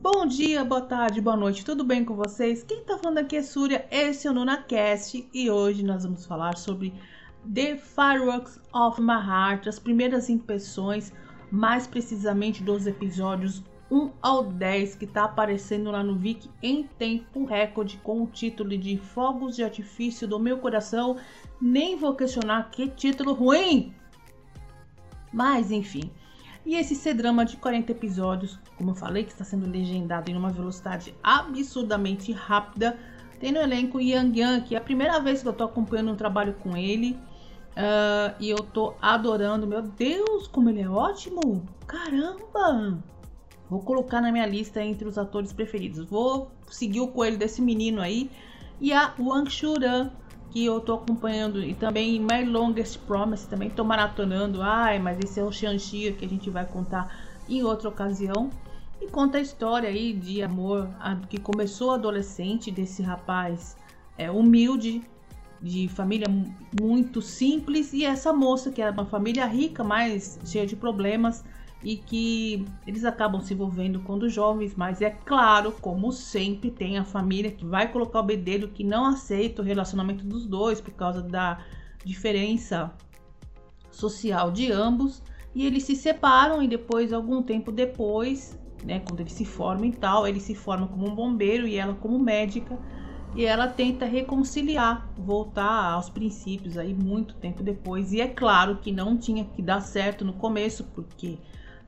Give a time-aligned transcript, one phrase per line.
[0.00, 2.62] Bom dia, boa tarde, boa noite, tudo bem com vocês?
[2.62, 6.56] Quem tá falando aqui é Súria, esse é o NunaCast e hoje nós vamos falar
[6.56, 6.94] sobre
[7.54, 11.12] The Fireworks of My Heart, as primeiras impressões,
[11.50, 17.44] mais precisamente dos episódios 1 ao 10 que tá aparecendo lá no Viki em tempo
[17.44, 21.16] recorde com o título de Fogos de Artifício do Meu Coração.
[21.60, 23.94] Nem vou questionar que título ruim!
[25.32, 26.10] Mas enfim.
[26.64, 30.50] E esse C-drama de 40 episódios, como eu falei, que está sendo legendado em uma
[30.50, 32.98] velocidade absurdamente rápida.
[33.38, 36.16] Tem no elenco Yang Yang, que é a primeira vez que eu tô acompanhando um
[36.16, 37.12] trabalho com ele.
[37.76, 39.66] Uh, e eu tô adorando.
[39.66, 41.64] Meu Deus, como ele é ótimo!
[41.86, 42.98] Caramba!
[43.68, 46.04] Vou colocar na minha lista entre os atores preferidos.
[46.08, 48.30] Vou seguir o coelho desse menino aí.
[48.80, 50.10] E a Wang Shuran,
[50.50, 51.62] que eu tô acompanhando.
[51.62, 54.62] E também My Longest Promise, também tô maratonando.
[54.62, 57.12] Ai, mas esse é o Shang-Chi que a gente vai contar
[57.48, 58.50] em outra ocasião.
[59.00, 63.76] E conta a história aí de amor a, que começou adolescente desse rapaz
[64.16, 65.02] é, humilde,
[65.60, 66.28] de família
[66.80, 67.92] muito simples.
[67.92, 71.44] E essa moça que é uma família rica, mas cheia de problemas
[71.82, 77.04] e que eles acabam se envolvendo quando jovens, mas é claro, como sempre, tem a
[77.04, 81.22] família que vai colocar o bedelho que não aceita o relacionamento dos dois por causa
[81.22, 81.64] da
[82.04, 82.92] diferença
[83.90, 85.22] social de ambos.
[85.54, 89.92] E eles se separam e depois algum tempo depois, né, quando eles se formam e
[89.92, 92.78] tal, ele se forma como um bombeiro e ela como médica.
[93.34, 98.12] E ela tenta reconciliar, voltar aos princípios aí muito tempo depois.
[98.12, 101.38] E é claro que não tinha que dar certo no começo porque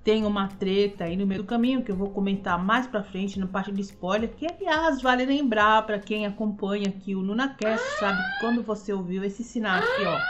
[0.05, 3.39] tem uma treta aí no meio do caminho que eu vou comentar mais pra frente
[3.39, 8.23] na parte de spoiler, que aliás vale lembrar para quem acompanha aqui o NunaCast, sabe
[8.23, 10.23] que quando você ouviu esse sinal aqui, ó,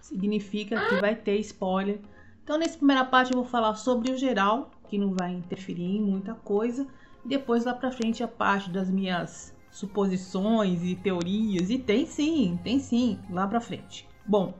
[0.00, 2.00] significa que vai ter spoiler.
[2.44, 6.00] Então nessa primeira parte eu vou falar sobre o geral, que não vai interferir em
[6.00, 6.86] muita coisa,
[7.24, 12.58] e depois lá pra frente a parte das minhas suposições e teorias, e tem sim,
[12.62, 14.08] tem sim, lá pra frente.
[14.24, 14.54] Bom,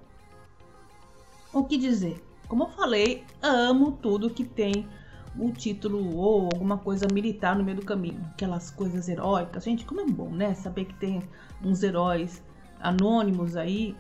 [1.53, 2.26] o que dizer?
[2.49, 4.87] Como eu falei, amo tudo que tem
[5.39, 8.21] o título ou alguma coisa militar no meio do caminho.
[8.33, 9.65] Aquelas coisas heróicas.
[9.65, 10.55] Gente, como é bom, né?
[10.55, 11.23] Saber que tem
[11.63, 12.43] uns heróis
[12.81, 13.97] anônimos aí,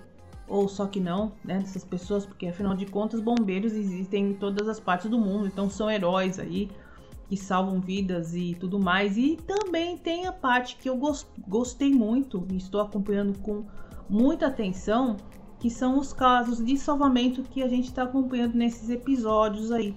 [0.48, 1.58] ou só que não, né?
[1.58, 5.68] Dessas pessoas, porque afinal de contas, bombeiros existem em todas as partes do mundo, então
[5.68, 6.70] são heróis aí
[7.28, 9.18] que salvam vidas e tudo mais.
[9.18, 10.98] E também tem a parte que eu
[11.48, 13.64] gostei muito e estou acompanhando com
[14.08, 15.16] muita atenção,
[15.58, 19.94] que são os casos de salvamento que a gente está acompanhando nesses episódios aí.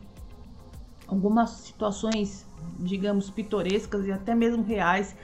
[1.08, 2.46] Algumas situações,
[2.80, 5.16] digamos, pitorescas e até mesmo reais,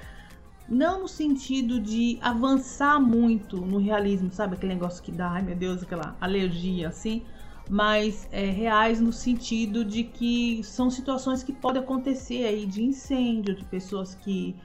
[0.67, 4.55] não no sentido de avançar muito no realismo, sabe?
[4.55, 7.21] Aquele negócio que dá, ai meu Deus, aquela alergia assim,
[7.69, 13.55] mas é, reais no sentido de que são situações que podem acontecer aí de incêndio,
[13.55, 14.55] de pessoas que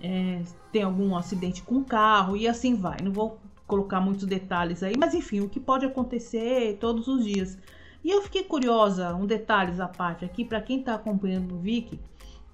[0.00, 0.42] é,
[0.72, 2.98] têm algum acidente com carro e assim vai.
[3.02, 7.58] Não vou colocar muitos detalhes aí, mas enfim, o que pode acontecer todos os dias.
[8.02, 12.00] E eu fiquei curiosa, um detalhes à parte aqui, para quem está acompanhando no Viki,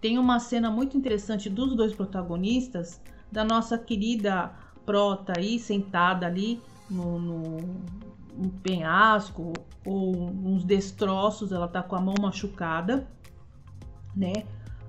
[0.01, 4.53] tem uma cena muito interessante dos dois protagonistas, da nossa querida
[4.85, 6.61] Prota aí, sentada ali
[6.91, 7.57] no, no
[8.37, 9.53] um penhasco
[9.87, 13.09] ou uns destroços, ela tá com a mão machucada,
[14.15, 14.33] né?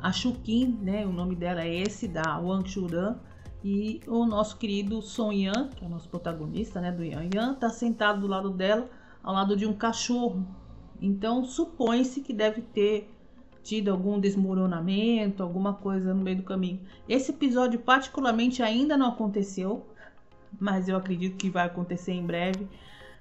[0.01, 1.05] A Shukin, né?
[1.05, 3.15] O nome dela é esse, da Wang Churan
[3.67, 7.55] e o nosso querido Son Yan, que é o nosso protagonista, né, do Yan Yan,
[7.55, 8.87] tá sentado do lado dela,
[9.23, 10.45] ao lado de um cachorro.
[11.01, 13.11] Então supõe-se que deve ter
[13.63, 16.79] tido algum desmoronamento, alguma coisa no meio do caminho.
[17.09, 19.83] Esse episódio particularmente ainda não aconteceu,
[20.59, 22.67] mas eu acredito que vai acontecer em breve.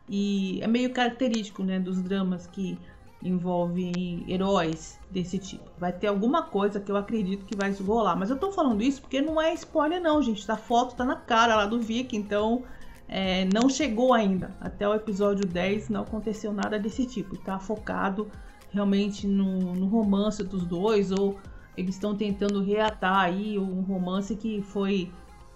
[0.06, 2.78] E é meio característico, né, dos dramas que
[3.24, 5.64] envolve heróis desse tipo.
[5.78, 8.14] Vai ter alguma coisa que eu acredito que vai rolar.
[8.14, 10.48] Mas eu tô falando isso porque não é spoiler, não, gente.
[10.50, 12.62] A foto tá na cara lá do Vic, então
[13.09, 14.54] é, não chegou ainda.
[14.60, 17.36] Até o episódio 10 não aconteceu nada desse tipo.
[17.38, 18.30] Tá focado
[18.71, 21.38] realmente no, no romance dos dois, ou
[21.77, 25.10] eles estão tentando reatar aí um romance que foi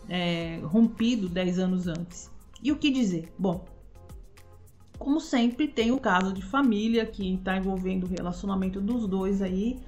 [0.08, 2.30] é, rompido 10 anos antes.
[2.62, 3.32] E o que dizer?
[3.38, 3.64] Bom,
[4.98, 9.78] como sempre, tem o caso de família que está envolvendo o relacionamento dos dois aí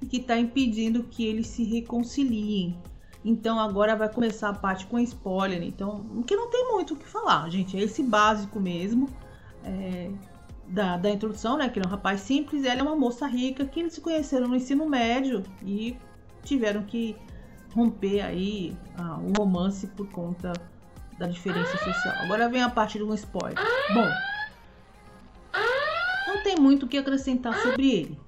[0.00, 2.78] e que está impedindo que eles se reconciliem.
[3.24, 5.62] Então agora vai começar a parte com spoiler.
[5.62, 7.76] Então, que não tem muito o que falar, gente.
[7.76, 9.08] É esse básico mesmo
[9.64, 10.10] é,
[10.68, 11.68] da, da introdução, né?
[11.68, 14.54] Que é um rapaz simples, ela é uma moça rica que eles se conheceram no
[14.54, 15.96] ensino médio e
[16.44, 17.16] tiveram que
[17.74, 20.52] romper aí ah, o romance por conta
[21.18, 22.14] da diferença social.
[22.20, 23.58] Agora vem a parte um spoiler.
[23.92, 24.06] Bom,
[26.58, 28.18] muito o que acrescentar sobre ele.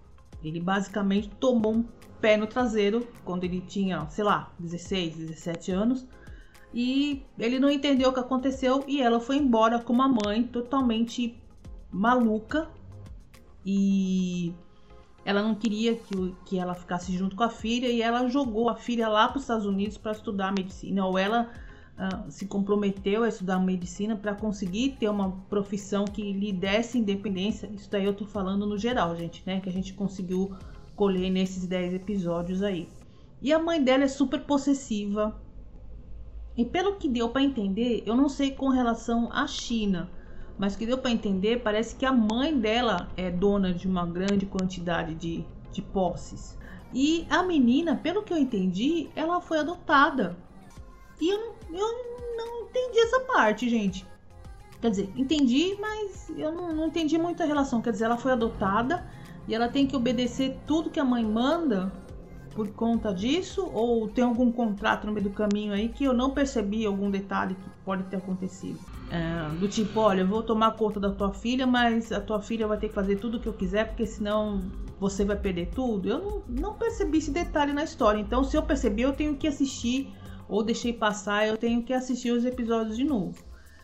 [0.43, 1.85] Ele basicamente tomou um
[2.21, 6.07] pé no traseiro quando ele tinha, sei lá, 16, 17 anos.
[6.73, 11.37] E ele não entendeu o que aconteceu e ela foi embora com uma mãe totalmente
[11.91, 12.69] maluca.
[13.67, 14.55] E
[15.25, 18.77] ela não queria que, que ela ficasse junto com a filha e ela jogou a
[18.77, 21.05] filha lá para os Estados Unidos para estudar medicina.
[21.05, 21.51] Ou ela
[22.01, 27.71] uh, se comprometeu a estudar medicina para conseguir ter uma profissão que lhe desse independência.
[27.75, 29.61] Isso daí eu tô falando no geral, gente, né?
[29.61, 30.57] Que a gente conseguiu
[30.97, 32.89] colher nesses 10 episódios aí.
[33.43, 35.39] E a mãe dela é super possessiva.
[36.57, 40.11] E pelo que deu para entender, eu não sei com relação à China,
[40.59, 44.45] mas que deu para entender, parece que a mãe dela é dona de uma grande
[44.45, 46.59] quantidade de, de posses.
[46.93, 50.37] E a menina, pelo que eu entendi, ela foi adotada.
[51.21, 54.07] E eu, eu não entendi essa parte, gente.
[54.81, 57.83] Quer dizer, entendi, mas eu não, não entendi muito a relação.
[57.83, 59.07] Quer dizer, ela foi adotada
[59.47, 61.93] e ela tem que obedecer tudo que a mãe manda
[62.55, 63.69] por conta disso?
[63.73, 67.55] Ou tem algum contrato no meio do caminho aí que eu não percebi algum detalhe
[67.55, 68.79] que pode ter acontecido?
[69.11, 72.67] É, do tipo, olha, eu vou tomar conta da tua filha, mas a tua filha
[72.67, 74.61] vai ter que fazer tudo o que eu quiser, porque senão
[74.99, 76.09] você vai perder tudo.
[76.09, 78.21] Eu não, não percebi esse detalhe na história.
[78.21, 80.15] Então, se eu percebi, eu tenho que assistir,
[80.51, 83.43] ou deixei passar, eu tenho que assistir os episódios de novo.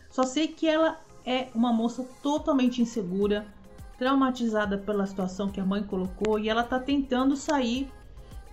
[0.09, 3.47] Só sei que ela é uma moça totalmente insegura,
[3.97, 7.89] traumatizada pela situação que a mãe colocou e ela tá tentando sair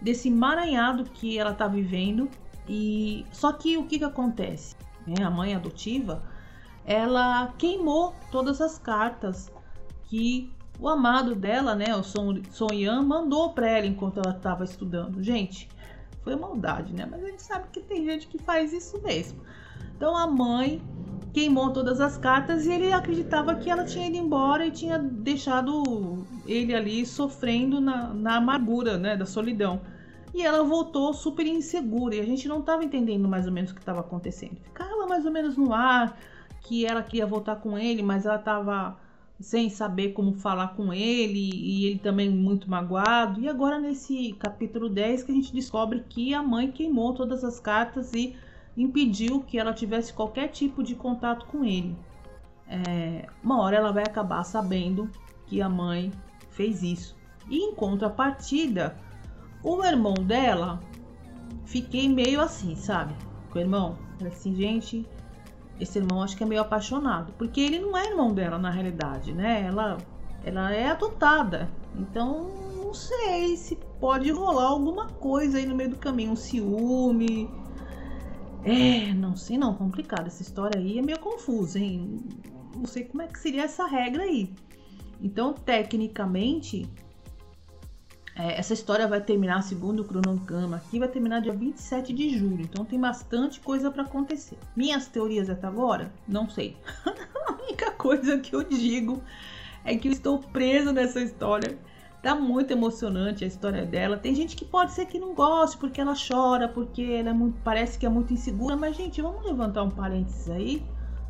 [0.01, 2.31] desse emaranhado que ela tá vivendo.
[2.69, 4.77] E só que o que que acontece?
[5.19, 6.23] É, a mãe adotiva,
[6.87, 9.53] ela queimou todas as cartas
[10.05, 14.65] que o amado dela, né, o Son, Son Yan, mandou para ela enquanto ela estava
[14.65, 15.23] estudando.
[15.23, 15.69] Gente,
[16.25, 17.07] foi maldade, né?
[17.09, 19.39] Mas a gente sabe que tem gente que faz isso mesmo.
[19.95, 20.83] Então a mãe
[21.33, 26.25] queimou todas as cartas e ele acreditava que ela tinha ido embora e tinha deixado
[26.47, 29.81] ele ali sofrendo na, na amargura, né, da solidão.
[30.33, 33.75] E ela voltou super insegura e a gente não estava entendendo mais ou menos o
[33.75, 34.57] que estava acontecendo.
[34.63, 36.19] Ficava mais ou menos no ar
[36.61, 38.97] que ela queria voltar com ele, mas ela estava
[39.41, 43.41] sem saber como falar com ele e ele também muito magoado.
[43.41, 47.59] E agora nesse capítulo 10 que a gente descobre que a mãe queimou todas as
[47.59, 48.37] cartas e
[48.77, 51.97] impediu que ela tivesse qualquer tipo de contato com ele.
[52.67, 55.11] É, uma hora ela vai acabar sabendo
[55.47, 56.11] que a mãe
[56.51, 57.17] fez isso.
[57.49, 58.97] E em contrapartida,
[59.63, 60.81] o irmão dela,
[61.65, 63.15] fiquei meio assim, sabe?
[63.51, 65.07] Com o irmão, assim, gente,
[65.81, 69.33] esse irmão acho que é meio apaixonado, porque ele não é irmão dela na realidade,
[69.33, 69.65] né?
[69.67, 69.99] Ela,
[70.45, 75.97] ela é adotada, então não sei se pode rolar alguma coisa aí no meio do
[75.97, 77.51] caminho, um ciúme
[78.65, 80.27] é, não sei não, complicado.
[80.27, 82.19] Essa história aí é meio confusa, hein?
[82.75, 84.51] Não sei como é que seria essa regra aí.
[85.21, 86.89] Então, tecnicamente,
[88.37, 92.63] é, essa história vai terminar, segundo o cronograma aqui, vai terminar dia 27 de julho.
[92.63, 94.59] Então tem bastante coisa para acontecer.
[94.75, 96.13] Minhas teorias até agora?
[96.27, 96.77] Não sei.
[97.47, 99.23] A única coisa que eu digo
[99.85, 101.79] é que eu estou preso nessa história
[102.25, 104.17] Tá muito emocionante a história dela.
[104.17, 107.61] Tem gente que pode ser que não goste porque ela chora, porque ela é muito,
[107.63, 110.83] parece que é muito insegura, mas gente, vamos levantar um parênteses aí.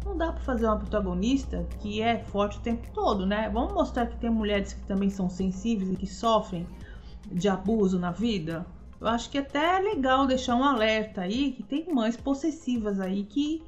[0.05, 3.51] Não dá para fazer uma protagonista que é forte o tempo todo, né?
[3.53, 6.65] Vamos mostrar que tem mulheres que também são sensíveis e que sofrem
[7.31, 8.67] de abuso na vida.
[9.01, 13.25] Eu acho que até é legal deixar um alerta aí que tem mães possessivas aí
[13.25, 13.63] que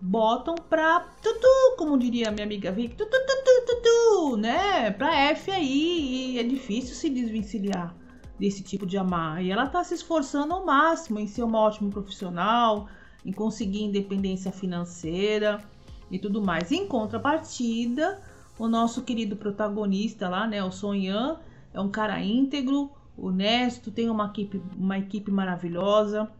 [0.00, 4.90] botam pra tutu, como diria minha amiga Vic, tutu, tutu, tutu, né?
[4.90, 7.94] Pra F aí, e é difícil se desvencilhar
[8.38, 9.42] desse tipo de amar.
[9.44, 12.88] E ela tá se esforçando ao máximo em ser uma ótima profissional,
[13.24, 15.62] em conseguir independência financeira
[16.10, 16.72] e tudo mais.
[16.72, 18.20] Em contrapartida,
[18.58, 21.38] o nosso querido protagonista lá, né, o Sonhan,
[21.72, 26.30] é um cara íntegro, honesto, tem uma equipe, uma equipe maravilhosa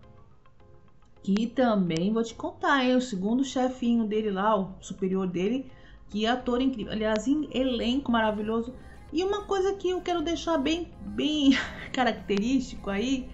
[1.22, 2.96] que também vou te contar, hein?
[2.96, 5.70] O segundo chefinho dele lá, o superior dele,
[6.08, 6.92] que é ator incrível.
[6.92, 8.74] Aliás, elenco maravilhoso.
[9.12, 11.56] E uma coisa que eu quero deixar bem, bem
[11.92, 13.30] característico aí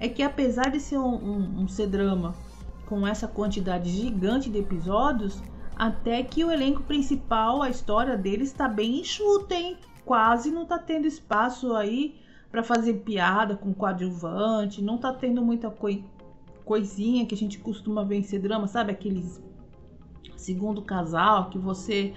[0.00, 2.34] é que apesar de ser um, um, um C-drama
[2.86, 5.42] com essa quantidade gigante de episódios,
[5.76, 9.76] até que o elenco principal, a história dele está bem enxuta, hein?
[10.08, 12.16] Quase não tá tendo espaço aí
[12.50, 16.02] para fazer piada com coadjuvante, não tá tendo muita coisa
[16.64, 18.90] coisinha que a gente costuma ver em ser drama, sabe?
[18.90, 19.38] Aqueles
[20.34, 22.14] segundo casal que você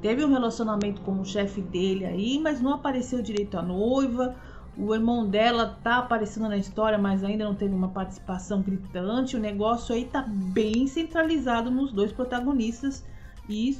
[0.00, 4.34] teve um relacionamento com o chefe dele aí, mas não apareceu direito a noiva,
[4.76, 9.36] O irmão dela tá aparecendo na história, mas ainda não teve uma participação gritante.
[9.36, 13.04] O negócio aí tá bem centralizado nos dois protagonistas
[13.48, 13.78] e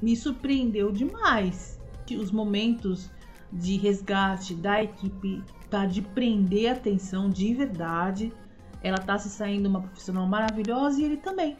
[0.00, 1.75] me surpreendeu demais
[2.14, 3.10] os momentos
[3.50, 8.32] de resgate da equipe tá de prender a atenção de verdade.
[8.82, 11.56] Ela tá se saindo uma profissional maravilhosa e ele também.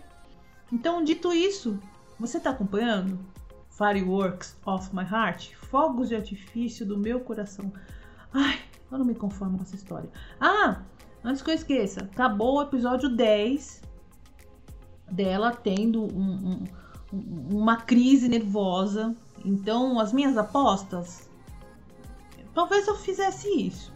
[0.71, 1.81] Então, dito isso,
[2.19, 3.19] você tá acompanhando?
[3.71, 7.73] Fireworks of my heart, fogos de artifício do meu coração.
[8.33, 8.59] Ai,
[8.91, 10.11] eu não me conformo com essa história.
[10.41, 10.83] Ah,
[11.25, 13.83] antes que eu esqueça, acabou o episódio 10
[15.11, 16.65] dela tendo um,
[17.13, 19.15] um, uma crise nervosa.
[19.45, 21.29] Então, as minhas apostas.
[22.55, 23.93] Talvez eu fizesse isso.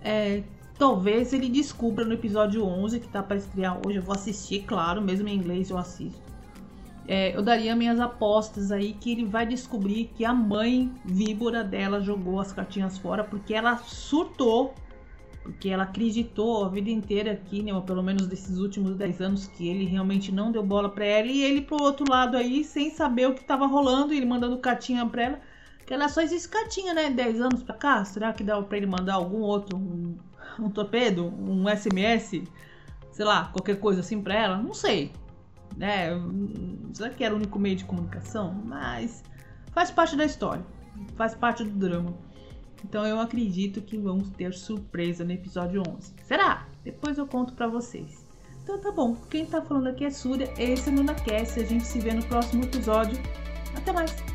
[0.00, 0.42] É,
[0.78, 3.98] talvez ele descubra no episódio 11, que tá para estrear hoje.
[3.98, 6.22] Eu vou assistir, claro, mesmo em inglês eu assisto.
[7.06, 12.00] É, eu daria minhas apostas aí que ele vai descobrir que a mãe víbora dela
[12.00, 14.74] jogou as cartinhas fora porque ela surtou,
[15.44, 19.68] porque ela acreditou a vida inteira aqui, né, pelo menos desses últimos 10 anos, que
[19.68, 23.28] ele realmente não deu bola para ela e ele pro outro lado aí, sem saber
[23.28, 25.40] o que tava rolando, ele mandando cartinha pra ela,
[25.86, 28.86] que ela só existe cartinha, né, 10 anos pra cá, será que dá pra ele
[28.86, 30.16] mandar algum outro, um,
[30.58, 32.42] um torpedo, um SMS,
[33.12, 34.56] sei lá, qualquer coisa assim pra ela?
[34.56, 35.12] Não sei,
[35.76, 36.08] né?
[36.94, 38.54] Será que era o único meio de comunicação?
[38.64, 39.22] Mas
[39.72, 40.64] faz parte da história,
[41.16, 42.14] faz parte do drama.
[42.84, 46.12] Então eu acredito que vamos ter surpresa no episódio 11.
[46.22, 46.68] Será?
[46.84, 48.24] Depois eu conto para vocês.
[48.62, 51.84] Então tá bom, quem tá falando aqui é Súria, esse é o NunaCast, a gente
[51.84, 53.18] se vê no próximo episódio.
[53.76, 54.33] Até mais!